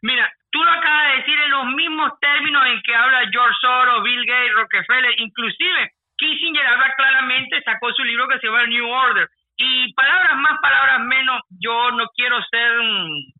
[0.03, 4.03] Mira, tú lo acabas de decir en los mismos términos en que habla George Soros,
[4.03, 9.29] Bill Gates, Rockefeller, inclusive Kissinger habla claramente, sacó su libro que se llama New Order.
[9.59, 12.73] Y palabras más, palabras menos, yo no quiero ser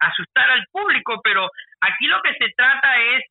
[0.01, 3.23] asustar al público, pero aquí lo que se trata es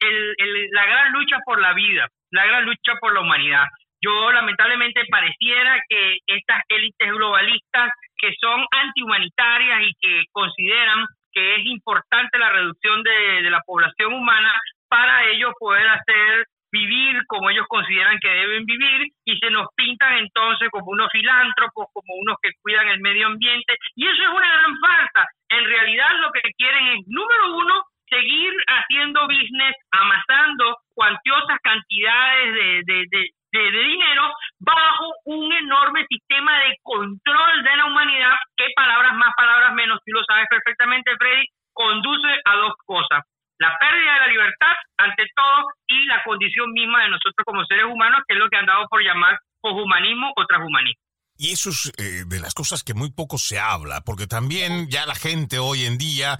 [0.71, 3.65] la gran lucha por la vida, la gran lucha por la humanidad.
[4.01, 11.65] Yo lamentablemente pareciera que estas élites globalistas que son antihumanitarias y que consideran que es
[11.65, 14.53] importante la reducción de, la población humana
[14.87, 20.17] para ellos poder hacer vivir como ellos consideran que deben vivir y se nos pintan
[20.17, 24.49] entonces como unos filántropos, como unos que cuidan el medio ambiente y eso es una
[24.49, 25.27] gran falta.
[25.49, 32.81] En realidad lo que quieren es, número uno, seguir haciendo business, amasando cuantiosas cantidades de,
[32.85, 39.33] de, de, dinero bajo un enorme sistema de control de la humanidad que palabras más,
[39.35, 43.23] palabras menos, tú lo sabes perfectamente, Freddy, conduce a dos cosas.
[43.57, 47.85] La pérdida de la libertad, ante todo, y la condición misma de nosotros como seres
[47.85, 51.01] humanos, que es lo que han dado por llamar poshumanismo o transhumanismo.
[51.37, 55.05] Y eso es eh, de las cosas que muy poco se habla, porque también ya
[55.05, 56.37] la gente hoy en día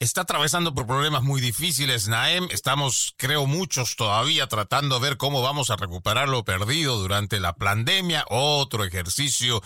[0.00, 2.48] está atravesando por problemas muy difíciles, Naem.
[2.50, 7.52] Estamos, creo, muchos todavía tratando de ver cómo vamos a recuperar lo perdido durante la
[7.52, 8.24] pandemia.
[8.30, 9.62] Otro ejercicio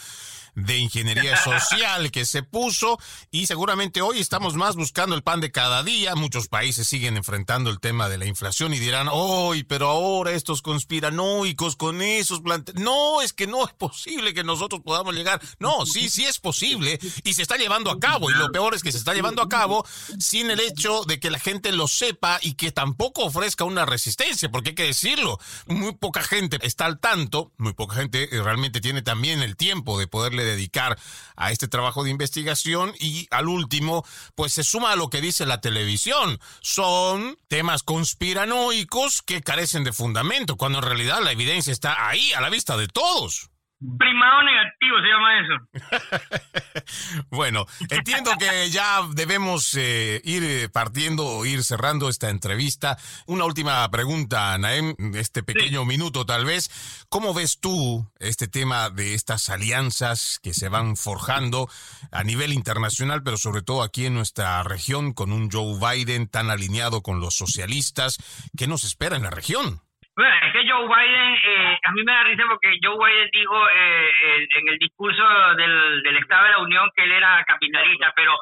[0.55, 2.99] de ingeniería social que se puso
[3.31, 6.15] y seguramente hoy estamos más buscando el pan de cada día.
[6.15, 10.63] Muchos países siguen enfrentando el tema de la inflación y dirán, hoy, pero ahora estos
[10.63, 12.79] conspiranoicos con esos planteos.
[12.79, 15.41] No, es que no es posible que nosotros podamos llegar.
[15.59, 18.83] No, sí, sí es posible y se está llevando a cabo y lo peor es
[18.83, 19.87] que se está llevando a cabo
[20.19, 24.51] sin el hecho de que la gente lo sepa y que tampoco ofrezca una resistencia,
[24.51, 29.03] porque hay que decirlo, muy poca gente está al tanto, muy poca gente realmente tiene
[29.03, 30.99] también el tiempo de poderle dedicar
[31.37, 34.05] a este trabajo de investigación y al último,
[34.35, 36.39] pues se suma a lo que dice la televisión.
[36.61, 42.41] Son temas conspiranoicos que carecen de fundamento, cuando en realidad la evidencia está ahí, a
[42.41, 43.51] la vista de todos.
[43.81, 47.25] Primado negativo se llama eso.
[47.31, 52.97] bueno, entiendo que ya debemos eh, ir eh, partiendo o ir cerrando esta entrevista.
[53.27, 56.71] Una última pregunta, Naem, este pequeño minuto tal vez.
[57.11, 61.69] ¿Cómo ves tú este tema de estas alianzas que se van forjando
[62.11, 66.51] a nivel internacional, pero sobre todo aquí en nuestra región, con un Joe Biden tan
[66.51, 68.17] alineado con los socialistas?
[68.57, 69.84] ¿Qué nos espera en la región?
[70.17, 73.69] Bueno, es que Joe Biden, eh, a mí me da risa porque Joe Biden dijo
[73.69, 75.25] eh, en el discurso
[75.57, 78.33] del, del Estado de la Unión que él era capitalista, pero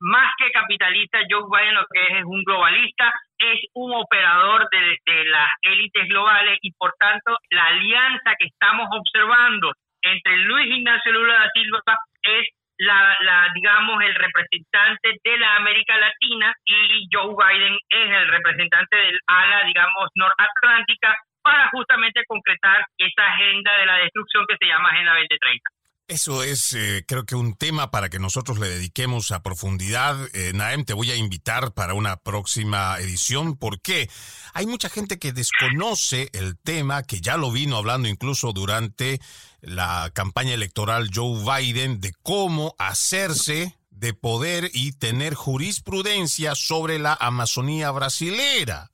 [0.00, 4.98] más que capitalista, Joe Biden lo que es es un globalista, es un operador de,
[5.04, 11.12] de las élites globales y por tanto la alianza que estamos observando entre Luis Ignacio
[11.12, 11.82] Lula da Silva
[12.22, 18.96] es la, digamos, el representante de la América Latina y Joe Biden es el representante
[18.96, 24.90] del ala, digamos, noratlántica para justamente concretar esa agenda de la destrucción que se llama
[24.90, 25.70] Agenda 2030.
[26.08, 30.16] Eso es, eh, creo que un tema para que nosotros le dediquemos a profundidad.
[30.34, 34.08] Eh, Naem, te voy a invitar para una próxima edición porque
[34.54, 39.20] hay mucha gente que desconoce el tema, que ya lo vino hablando incluso durante
[39.60, 47.16] la campaña electoral Joe Biden, de cómo hacerse de poder y tener jurisprudencia sobre la
[47.20, 48.90] Amazonía brasilera.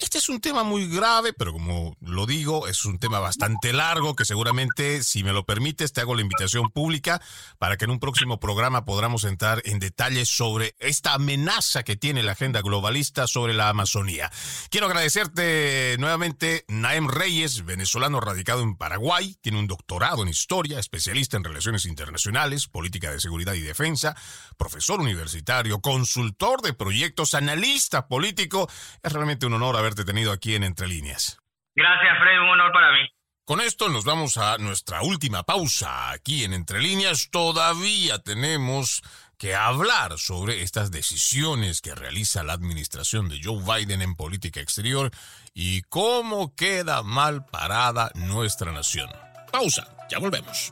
[0.00, 4.16] Este es un tema muy grave, pero como lo digo, es un tema bastante largo
[4.16, 7.20] que seguramente, si me lo permites, te hago la invitación pública
[7.58, 12.22] para que en un próximo programa podamos entrar en detalles sobre esta amenaza que tiene
[12.22, 14.32] la agenda globalista sobre la Amazonía.
[14.70, 21.36] Quiero agradecerte nuevamente, Naem Reyes, venezolano radicado en Paraguay, tiene un doctorado en historia, especialista
[21.36, 24.16] en relaciones internacionales, política de seguridad y defensa,
[24.56, 28.66] profesor universitario, consultor de proyectos, analista político.
[29.02, 31.38] Es realmente un honor haber tenido aquí en Entre Líneas.
[31.74, 33.08] Gracias, Fred, un honor para mí.
[33.44, 37.30] Con esto nos vamos a nuestra última pausa aquí en Entre Líneas.
[37.30, 39.02] Todavía tenemos
[39.38, 45.10] que hablar sobre estas decisiones que realiza la administración de Joe Biden en política exterior
[45.54, 49.10] y cómo queda mal parada nuestra nación.
[49.50, 50.70] Pausa, ya volvemos.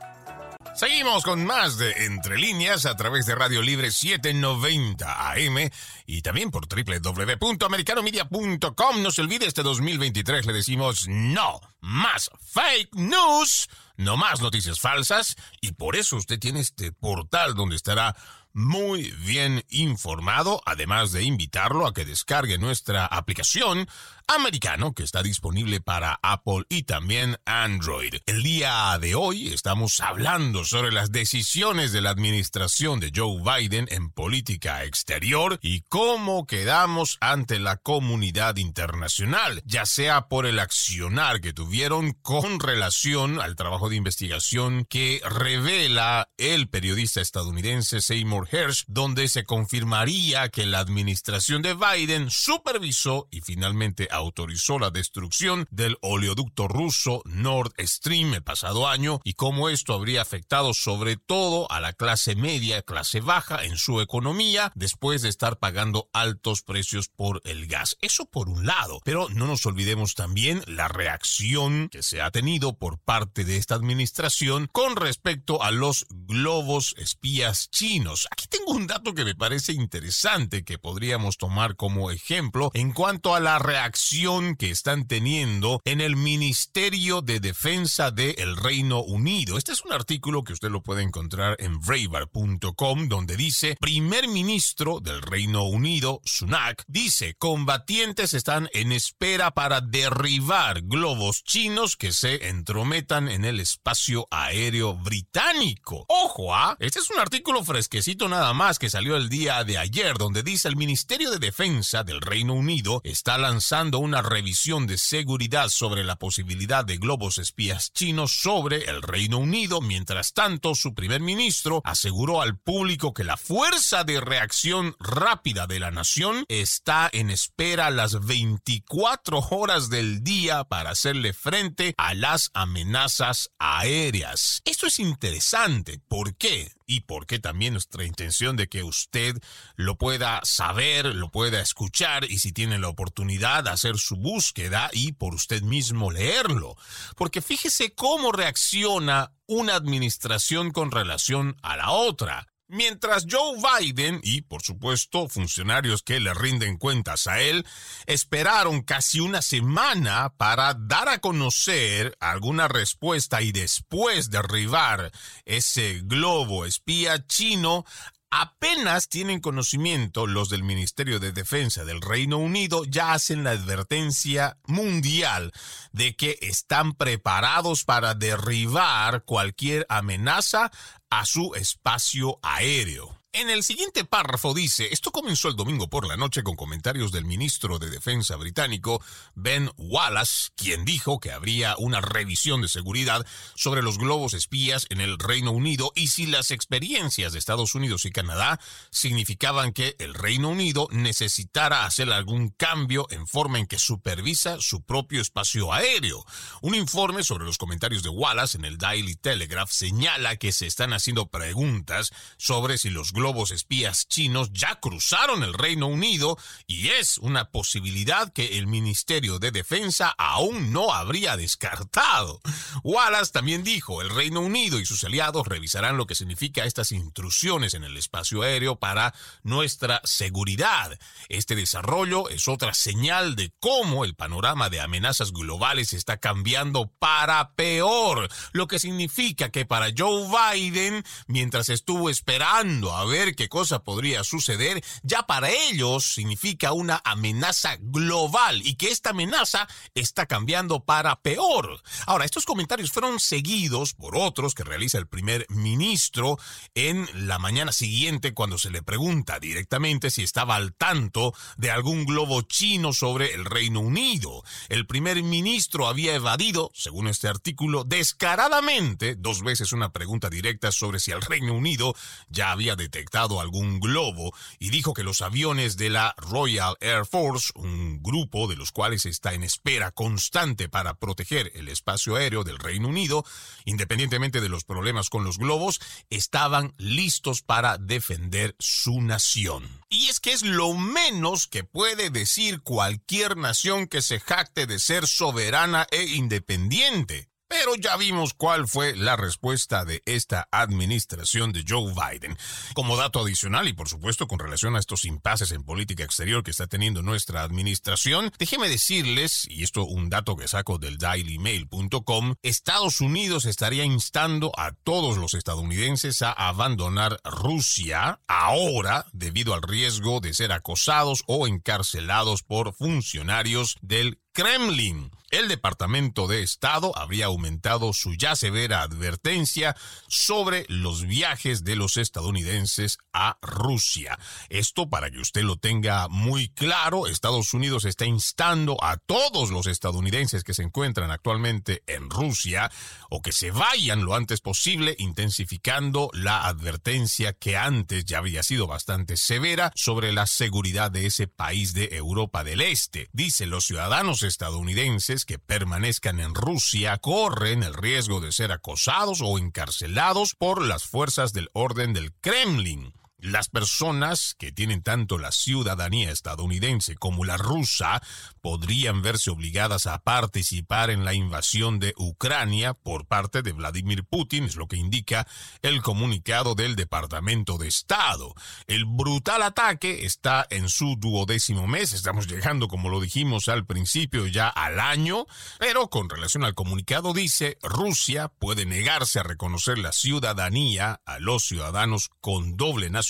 [0.79, 5.71] Seguimos con más de Entre Líneas a través de Radio Libre 790 AM
[6.07, 9.03] y también por www.americanomedia.com.
[9.03, 15.35] No se olvide, este 2023 le decimos no más fake news, no más noticias falsas
[15.61, 18.15] y por eso usted tiene este portal donde estará
[18.59, 23.87] muy bien informado, además de invitarlo a que descargue nuestra aplicación
[24.27, 28.17] americano que está disponible para Apple y también Android.
[28.27, 33.87] El día de hoy estamos hablando sobre las decisiones de la administración de Joe Biden
[33.91, 41.41] en política exterior y cómo quedamos ante la comunidad internacional, ya sea por el accionar
[41.41, 48.85] que tuvieron con relación al trabajo de investigación que revela el periodista estadounidense Seymour Hersh,
[48.87, 55.99] donde se confirmaría que la administración de Biden supervisó y finalmente autorizó la destrucción del
[56.01, 61.81] oleoducto ruso Nord Stream el pasado año y cómo esto habría afectado sobre todo a
[61.81, 67.41] la clase media, clase baja en su economía después de estar pagando altos precios por
[67.45, 67.97] el gas.
[68.01, 72.77] Eso por un lado, pero no nos olvidemos también la reacción que se ha tenido
[72.77, 78.27] por parte de esta administración con respecto a los globos espías chinos.
[78.39, 83.35] Aquí tengo un dato que me parece interesante que podríamos tomar como ejemplo en cuanto
[83.35, 89.59] a la reacción que están teniendo en el Ministerio de Defensa del Reino Unido.
[89.59, 95.01] Este es un artículo que usted lo puede encontrar en braver.com donde dice, primer ministro
[95.01, 102.51] del Reino Unido, Sunak, dice, combatientes están en espera para derribar globos chinos que se
[102.51, 106.05] entrometan en el espacio aéreo británico.
[106.07, 106.77] Ojo, ¿ah?
[106.79, 110.67] Este es un artículo fresquecito nada más que salió el día de ayer donde dice
[110.67, 116.17] el Ministerio de Defensa del Reino Unido está lanzando una revisión de seguridad sobre la
[116.17, 119.81] posibilidad de globos espías chinos sobre el Reino Unido.
[119.81, 125.79] Mientras tanto, su primer ministro aseguró al público que la fuerza de reacción rápida de
[125.79, 132.51] la nación está en espera las 24 horas del día para hacerle frente a las
[132.55, 134.63] amenazas aéreas.
[134.65, 136.01] Esto es interesante.
[136.09, 136.78] ¿Por qué?
[136.89, 139.37] Y porque también nuestra intención de que usted
[139.77, 145.13] lo pueda saber, lo pueda escuchar y si tiene la oportunidad hacer su búsqueda y
[145.13, 146.77] por usted mismo leerlo.
[147.15, 152.49] Porque fíjese cómo reacciona una administración con relación a la otra.
[152.71, 157.65] Mientras Joe Biden y, por supuesto, funcionarios que le rinden cuentas a él,
[158.05, 165.11] esperaron casi una semana para dar a conocer alguna respuesta y después derribar
[165.47, 167.87] ese globo espía chino,
[168.31, 174.59] apenas tienen conocimiento los del Ministerio de Defensa del Reino Unido, ya hacen la advertencia
[174.67, 175.53] mundial
[175.93, 180.71] de que están preparados para derribar cualquier amenaza
[181.11, 183.18] a su espacio aéreo.
[183.41, 187.25] En el siguiente párrafo dice, esto comenzó el domingo por la noche con comentarios del
[187.25, 189.01] ministro de Defensa británico
[189.37, 193.25] Ben Wallace, quien dijo que habría una revisión de seguridad
[193.55, 198.07] sobre los globos espías en el Reino Unido y si las experiencias de Estados Unidos
[198.07, 198.59] y Canadá
[198.91, 204.83] significaban que el Reino Unido necesitara hacer algún cambio en forma en que supervisa su
[204.83, 206.25] propio espacio aéreo.
[206.61, 210.93] Un informe sobre los comentarios de Wallace en el Daily Telegraph señala que se están
[210.93, 217.19] haciendo preguntas sobre si los globos espías chinos ya cruzaron el Reino Unido y es
[217.19, 222.41] una posibilidad que el Ministerio de Defensa aún no habría descartado.
[222.83, 227.75] Wallace también dijo, el Reino Unido y sus aliados revisarán lo que significa estas intrusiones
[227.75, 230.99] en el espacio aéreo para nuestra seguridad.
[231.29, 237.53] Este desarrollo es otra señal de cómo el panorama de amenazas globales está cambiando para
[237.55, 243.83] peor, lo que significa que para Joe Biden, mientras estuvo esperando a ver qué cosa
[243.83, 250.85] podría suceder, ya para ellos significa una amenaza global y que esta amenaza está cambiando
[250.85, 251.83] para peor.
[252.07, 256.39] Ahora, estos comentarios fueron seguidos por otros que realiza el primer ministro
[256.75, 262.05] en la mañana siguiente cuando se le pregunta directamente si estaba al tanto de algún
[262.05, 264.45] globo chino sobre el Reino Unido.
[264.69, 271.01] El primer ministro había evadido, según este artículo, descaradamente dos veces una pregunta directa sobre
[271.01, 271.97] si el Reino Unido
[272.29, 277.07] ya había detectado detectado algún globo y dijo que los aviones de la Royal Air
[277.07, 282.43] Force, un grupo de los cuales está en espera constante para proteger el espacio aéreo
[282.43, 283.25] del Reino Unido,
[283.65, 285.81] independientemente de los problemas con los globos,
[286.11, 289.85] estaban listos para defender su nación.
[289.89, 294.81] Y es que es lo menos que puede decir cualquier nación que se jacte de
[294.81, 297.28] ser soberana e independiente.
[297.49, 302.37] Pero ya vimos cuál fue la respuesta de esta administración de Joe Biden.
[302.75, 306.51] Como dato adicional y por supuesto con relación a estos impases en política exterior que
[306.51, 313.01] está teniendo nuestra administración, déjeme decirles, y esto un dato que saco del dailymail.com, Estados
[313.01, 320.35] Unidos estaría instando a todos los estadounidenses a abandonar Rusia ahora debido al riesgo de
[320.35, 325.11] ser acosados o encarcelados por funcionarios del Kremlin.
[325.31, 329.77] El Departamento de Estado habría aumentado su ya severa advertencia
[330.09, 334.19] sobre los viajes de los estadounidenses a Rusia.
[334.49, 339.67] Esto para que usted lo tenga muy claro, Estados Unidos está instando a todos los
[339.67, 342.73] estadounidenses que se encuentran actualmente en Rusia
[343.11, 348.67] o que se vayan lo antes posible, intensificando la advertencia que antes ya había sido
[348.67, 353.11] bastante severa sobre la seguridad de ese país de Europa del Este.
[353.13, 359.39] Dice los ciudadanos estadounidenses que permanezcan en Rusia corren el riesgo de ser acosados o
[359.39, 362.98] encarcelados por las fuerzas del orden del Kremlin.
[363.21, 368.01] Las personas que tienen tanto la ciudadanía estadounidense como la rusa
[368.41, 374.45] podrían verse obligadas a participar en la invasión de Ucrania por parte de Vladimir Putin,
[374.45, 375.27] es lo que indica
[375.63, 378.35] el comunicado del Departamento de Estado.
[378.69, 384.29] El brutal ataque está en su duodécimo mes, estamos llegando, como lo dijimos al principio,
[384.29, 385.27] ya al año,
[385.59, 391.45] pero con relación al comunicado dice, Rusia puede negarse a reconocer la ciudadanía a los
[391.45, 393.08] ciudadanos con doble nacionalidad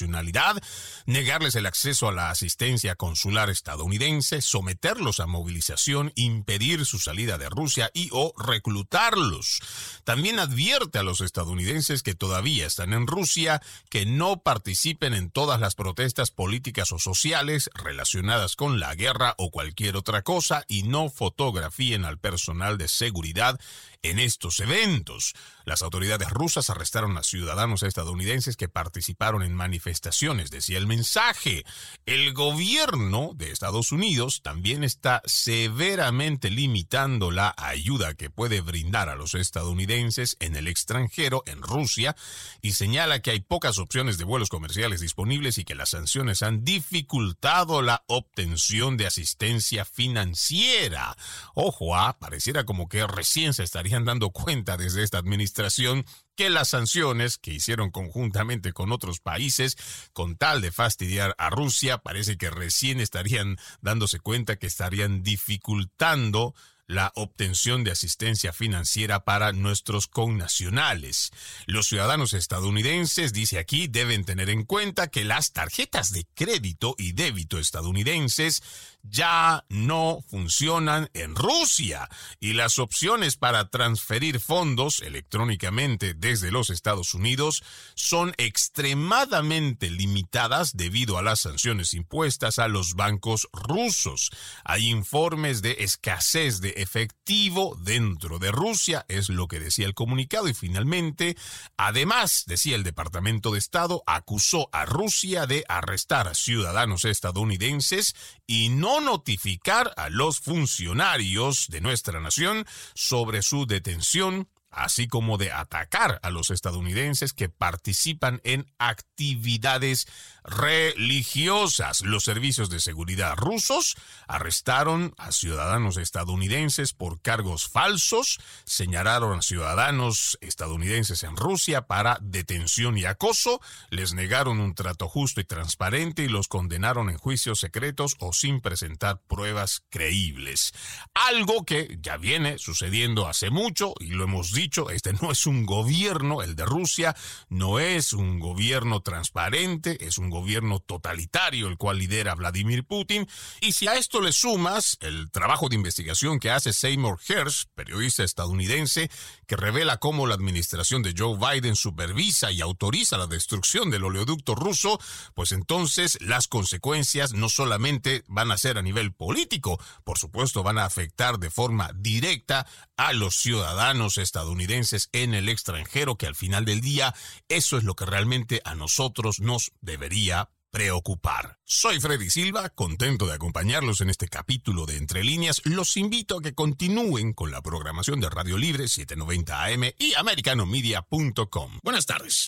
[1.07, 7.49] negarles el acceso a la asistencia consular estadounidense, someterlos a movilización, impedir su salida de
[7.49, 9.61] Rusia y o reclutarlos.
[10.05, 15.61] También advierte a los estadounidenses que todavía están en Rusia que no participen en todas
[15.61, 21.11] las protestas políticas o sociales relacionadas con la guerra o cualquier otra cosa y no
[21.11, 23.59] fotografíen al personal de seguridad
[24.03, 25.35] en estos eventos.
[25.65, 31.65] Las autoridades rusas arrestaron a ciudadanos estadounidenses que participaron en manifestaciones, decía el mensaje.
[32.07, 39.17] El gobierno de Estados Unidos también está severamente limitando la ayuda que puede brindar a
[39.17, 42.17] los estadounidenses en el extranjero, en Rusia,
[42.63, 46.65] y señala que hay pocas opciones de vuelos comerciales disponibles y que las sanciones han
[46.65, 51.17] dificultado la obtención de asistencia financiera.
[51.55, 56.05] Ojo, ah, pareciera como que recién se estaría dando cuenta desde esta administración
[56.37, 59.77] que las sanciones que hicieron conjuntamente con otros países
[60.13, 66.55] con tal de fastidiar a Rusia parece que recién estarían dándose cuenta que estarían dificultando
[66.89, 71.31] la obtención de asistencia financiera para nuestros connacionales.
[71.67, 77.13] Los ciudadanos estadounidenses, dice aquí, deben tener en cuenta que las tarjetas de crédito y
[77.13, 78.63] débito estadounidenses
[79.03, 82.09] ya no funcionan en Rusia
[82.41, 87.63] y las opciones para transferir fondos electrónicamente desde los Estados Unidos
[87.95, 94.31] son extremadamente limitadas debido a las sanciones impuestas a los bancos rusos.
[94.65, 100.49] Hay informes de escasez de efectivo dentro de Rusia, es lo que decía el comunicado
[100.49, 101.37] y finalmente,
[101.77, 108.15] además, decía el Departamento de Estado, acusó a Rusia de arrestar a ciudadanos estadounidenses
[108.47, 112.65] y no notificar a los funcionarios de nuestra nación
[112.95, 120.07] sobre su detención así como de atacar a los estadounidenses que participan en actividades
[120.45, 122.03] religiosas.
[122.03, 123.97] Los servicios de seguridad rusos
[124.27, 132.97] arrestaron a ciudadanos estadounidenses por cargos falsos, señalaron a ciudadanos estadounidenses en Rusia para detención
[132.99, 133.61] y acoso,
[133.91, 138.61] les negaron un trato justo y transparente y los condenaron en juicios secretos o sin
[138.61, 140.73] presentar pruebas creíbles.
[141.15, 145.65] Algo que ya viene sucediendo hace mucho y lo hemos dicho, este no es un
[145.67, 147.15] gobierno, el de Rusia,
[147.49, 153.29] no es un gobierno transparente, es un gobierno totalitario el cual lidera Vladimir Putin.
[153.61, 158.25] Y si a esto le sumas el trabajo de investigación que hace Seymour Hersh, periodista
[158.25, 159.11] estadounidense,
[159.47, 164.57] que revela cómo la administración de Joe Biden supervisa y autoriza la destrucción del oleoducto
[164.57, 164.99] ruso,
[165.35, 170.79] pues entonces las consecuencias no solamente van a ser a nivel político, por supuesto van
[170.79, 176.35] a afectar de forma directa a los ciudadanos estadounidenses estadounidenses en el extranjero, que al
[176.35, 177.15] final del día
[177.49, 181.59] eso es lo que realmente a nosotros nos debería preocupar.
[181.65, 185.61] Soy Freddy Silva, contento de acompañarlos en este capítulo de Entre Líneas.
[185.65, 191.79] Los invito a que continúen con la programación de Radio Libre 790 AM y americanomedia.com.
[191.83, 192.37] Buenas tardes.